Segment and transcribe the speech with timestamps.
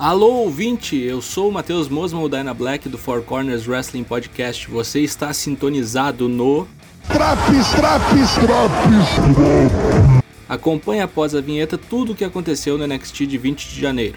[0.00, 4.66] Alô ouvinte, eu sou o Matheus Mosman, o Dyna Black do Four Corners Wrestling Podcast.
[4.70, 6.66] Você está sintonizado no
[7.06, 10.24] Traps, traps, traps.
[10.48, 14.16] Acompanhe após a vinheta tudo o que aconteceu no NXT de 20 de janeiro.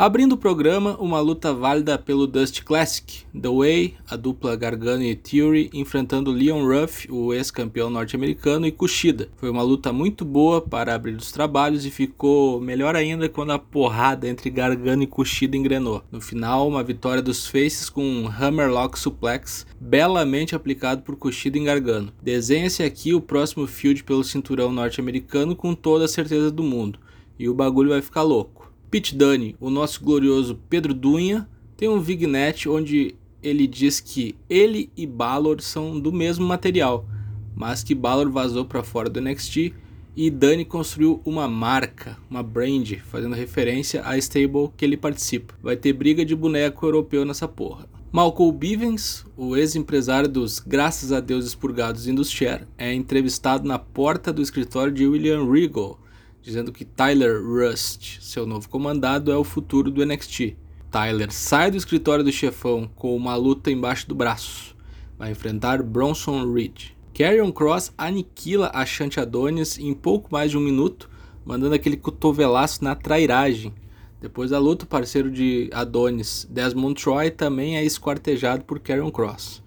[0.00, 3.22] Abrindo o programa, uma luta válida pelo Dust Classic.
[3.38, 9.28] The Way, a dupla Gargano e Theory enfrentando Leon Ruff, o ex-campeão norte-americano, e Kushida.
[9.36, 13.58] Foi uma luta muito boa para abrir os trabalhos e ficou melhor ainda quando a
[13.58, 16.02] porrada entre Gargano e Kushida engrenou.
[16.10, 21.64] No final, uma vitória dos Faces com um Hammerlock Suplex belamente aplicado por Kushida em
[21.64, 22.10] Gargano.
[22.22, 26.98] Desenha-se aqui o próximo field pelo cinturão norte-americano com toda a certeza do mundo.
[27.38, 28.59] E o bagulho vai ficar louco.
[28.90, 34.90] Pete Dunne, o nosso glorioso Pedro Dunha, tem um vignette onde ele diz que ele
[34.96, 37.06] e Balor são do mesmo material,
[37.54, 39.72] mas que Balor vazou para fora do NXT
[40.16, 45.54] e Dani construiu uma marca, uma brand, fazendo referência à stable que ele participa.
[45.62, 47.88] Vai ter briga de boneco europeu nessa porra.
[48.10, 54.42] Malcolm Bivens, o ex-empresário dos Graças a Deus Expurgados Industrial, é entrevistado na porta do
[54.42, 55.96] escritório de William Regal,
[56.42, 60.56] dizendo que Tyler Rust, seu novo comandado, é o futuro do NXT.
[60.90, 64.74] Tyler sai do escritório do chefão com uma luta embaixo do braço.
[65.18, 66.92] Vai enfrentar Bronson Reed.
[67.14, 71.10] Carrion Cross aniquila a Shanti Adonis em pouco mais de um minuto,
[71.44, 73.74] mandando aquele cotovelaço na trairagem.
[74.20, 79.62] Depois da luta, o parceiro de Adonis, Desmond Troy, também é esquartejado por Carrion Cross.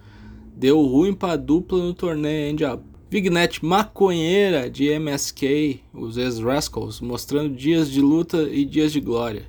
[0.56, 2.93] Deu ruim para a dupla no torneio End Up.
[3.14, 9.46] Vignette maconheira de MSK, os ex-Rascals, mostrando dias de luta e dias de glória.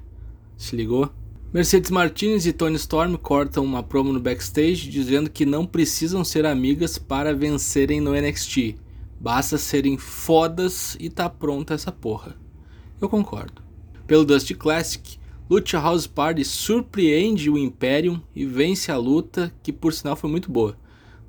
[0.55, 1.09] Se ligou?
[1.51, 6.45] Mercedes Martinez e Tony Storm cortam uma promo no backstage dizendo que não precisam ser
[6.45, 8.75] amigas para vencerem no NXT.
[9.19, 12.37] Basta serem fodas e tá pronta essa porra.
[13.01, 13.63] Eu concordo.
[14.07, 15.19] Pelo Dusty Classic,
[15.49, 20.53] Lucha House Party surpreende o Imperium e vence a luta, que por sinal foi muito
[20.53, 20.77] boa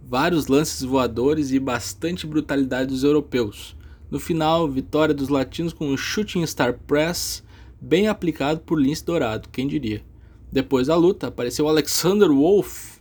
[0.08, 3.76] vários lances voadores e bastante brutalidade dos europeus.
[4.10, 7.44] No final, vitória dos latinos com um Shooting Star Press
[7.82, 10.04] bem aplicado por Lince Dourado, quem diria.
[10.52, 12.98] Depois da luta, apareceu Alexander Wolf,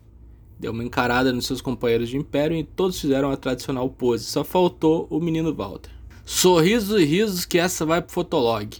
[0.58, 4.42] deu uma encarada nos seus companheiros de Império e todos fizeram a tradicional pose, só
[4.42, 5.92] faltou o menino Walter.
[6.24, 8.78] Sorrisos e risos que essa vai pro Fotolog.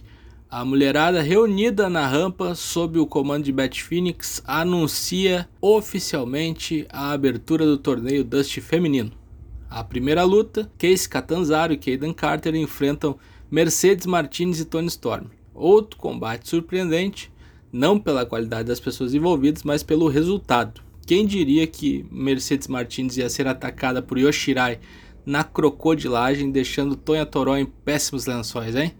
[0.49, 7.65] A mulherada reunida na rampa sob o comando de Beth Phoenix anuncia oficialmente a abertura
[7.65, 9.11] do torneio Dust feminino.
[9.67, 13.17] A primeira luta, Case Catanzaro e Kaden Carter enfrentam
[13.49, 15.25] Mercedes Martinez e Tony Storm.
[15.53, 17.31] Outro combate surpreendente,
[17.73, 20.79] não pela qualidade das pessoas envolvidas, mas pelo resultado.
[21.07, 24.79] Quem diria que Mercedes Martinez ia ser atacada por Yoshirai
[25.25, 28.93] na crocodilagem, deixando Tonha Toró em péssimos lençóis, hein?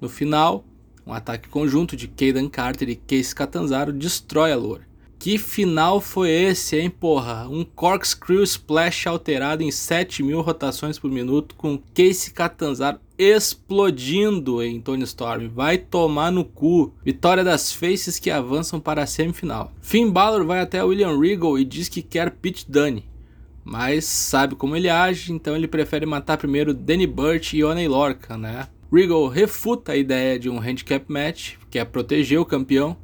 [0.00, 0.64] No final,
[1.10, 4.88] um ataque conjunto de Kaden Carter e Case Catanzaro destrói a Loura.
[5.18, 7.46] Que final foi esse, hein, porra?
[7.46, 14.80] Um corkscrew splash alterado em 7 mil rotações por minuto com Case Catanzaro explodindo em
[14.80, 15.48] Tony Storm.
[15.48, 16.94] Vai tomar no cu.
[17.04, 19.72] Vitória das Faces que avançam para a semifinal.
[19.82, 23.04] Finn Balor vai até William Regal e diz que quer Pete Dunne.
[23.62, 28.38] Mas sabe como ele age, então ele prefere matar primeiro Danny Burch e Oney Lorcan,
[28.38, 28.68] né?
[28.92, 32.96] Regal refuta a ideia de um handicap match, que é proteger o campeão,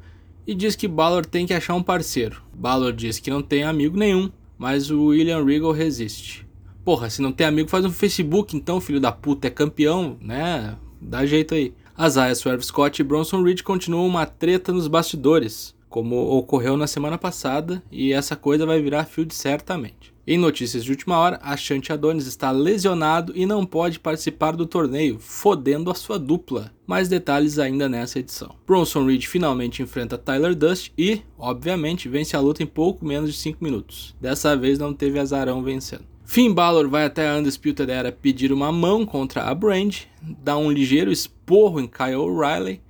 [0.45, 2.41] e diz que Balor tem que achar um parceiro.
[2.53, 6.45] Balor diz que não tem amigo nenhum, mas o William Regal resiste.
[6.83, 10.75] Porra, se não tem amigo, faz um Facebook então, filho da puta, é campeão, né?
[10.99, 11.73] Dá jeito aí.
[11.95, 17.17] Azaya Swerve Scott e Bronson Reed continuam uma treta nos bastidores, como ocorreu na semana
[17.17, 20.16] passada, e essa coisa vai virar field certamente.
[20.29, 24.65] Em notícias de última hora, a Shanti Adonis está lesionado e não pode participar do
[24.65, 26.69] torneio, fodendo a sua dupla.
[26.85, 28.53] Mais detalhes ainda nessa edição.
[28.67, 33.37] Bronson Reed finalmente enfrenta Tyler Dust e, obviamente, vence a luta em pouco menos de
[33.37, 34.13] 5 minutos.
[34.19, 36.03] Dessa vez não teve azarão vencendo.
[36.25, 40.69] Finn Balor vai até a Undisputed Era pedir uma mão contra a Brand, dá um
[40.69, 42.81] ligeiro esporro em Kyle O'Reilly,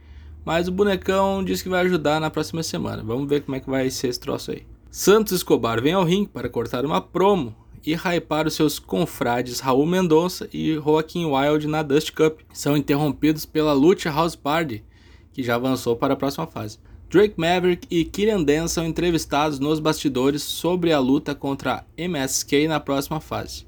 [0.44, 3.04] mas o bonecão diz que vai ajudar na próxima semana.
[3.04, 4.66] Vamos ver como é que vai ser esse troço aí.
[5.00, 7.56] Santos Escobar vem ao ringue para cortar uma promo
[7.86, 12.40] e hypar os seus confrades Raul Mendonça e Joaquim Wild na Dust Cup.
[12.52, 14.84] São interrompidos pela Lucha House Party,
[15.32, 16.80] que já avançou para a próxima fase.
[17.12, 22.80] Drake Maverick e Killian Dan são entrevistados nos bastidores sobre a luta contra MSK na
[22.80, 23.68] próxima fase.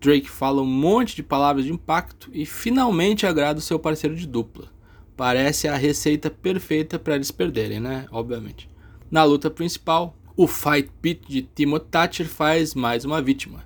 [0.00, 4.26] Drake fala um monte de palavras de impacto e finalmente agrada o seu parceiro de
[4.26, 4.68] dupla.
[5.18, 8.06] Parece a receita perfeita para eles perderem, né?
[8.10, 8.72] Obviamente.
[9.10, 13.64] Na luta principal, o Fight Pit de Timo Thatcher faz mais uma vítima.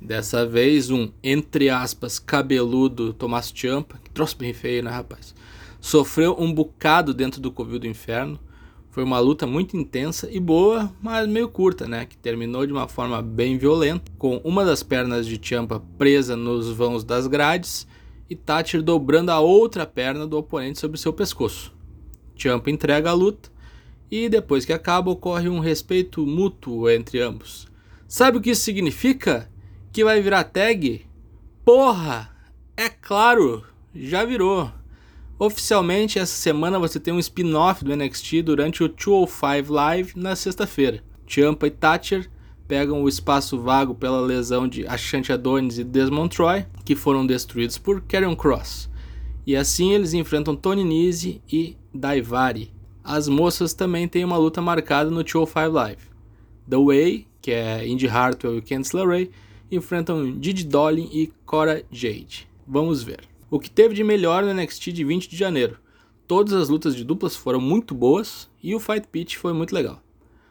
[0.00, 5.34] Dessa vez, um, entre aspas, cabeludo Tomás Ciampa, que trouxe bem feio, né, rapaz?
[5.80, 8.38] Sofreu um bocado dentro do covil do inferno.
[8.90, 12.06] Foi uma luta muito intensa e boa, mas meio curta, né?
[12.06, 16.70] Que terminou de uma forma bem violenta, com uma das pernas de Ciampa presa nos
[16.70, 17.86] vãos das grades
[18.30, 21.72] e Thatcher dobrando a outra perna do oponente sobre seu pescoço.
[22.36, 23.50] Ciampa entrega a luta
[24.10, 27.66] e depois que acaba ocorre um respeito mútuo entre ambos.
[28.06, 29.50] Sabe o que isso significa?
[29.92, 31.06] Que vai virar tag?
[31.64, 32.30] Porra!
[32.76, 33.64] É claro,
[33.94, 34.70] já virou.
[35.38, 41.02] Oficialmente, essa semana você tem um spin-off do NXT durante o 205 Live na sexta-feira.
[41.26, 42.30] Ciampa e Thatcher
[42.66, 47.78] pegam o espaço vago pela lesão de Ashanti Adonis e Desmond Troy, que foram destruídos
[47.78, 48.90] por Karrion Cross.
[49.46, 52.72] E assim eles enfrentam Tony Nese e Daivari.
[53.02, 56.02] As moças também têm uma luta marcada no 205 Live.
[56.68, 59.30] The Way, que é Indy Hartwell e Candice LeRae,
[59.70, 62.48] enfrentam Didi Dolin e Cora Jade.
[62.66, 63.20] Vamos ver.
[63.50, 65.78] O que teve de melhor no NXT de 20 de janeiro?
[66.26, 70.02] Todas as lutas de duplas foram muito boas e o Fight Pitch foi muito legal.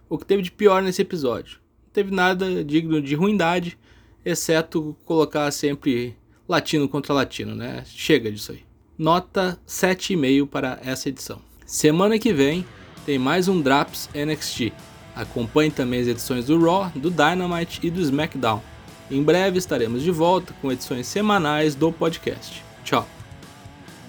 [0.10, 1.60] O que teve de pior nesse episódio?
[1.86, 3.78] Não teve nada digno de ruindade,
[4.26, 6.16] exceto colocar sempre
[6.50, 7.84] latino contra latino, né?
[7.86, 8.64] Chega disso aí.
[8.98, 11.40] Nota 7,5 para essa edição.
[11.68, 12.66] Semana que vem
[13.06, 14.72] tem mais um Draps NXT.
[15.14, 18.64] Acompanhe também as edições do Raw, do Dynamite e do SmackDown.
[19.12, 22.64] Em breve estaremos de volta com edições semanais do podcast.
[22.86, 23.17] Tchau!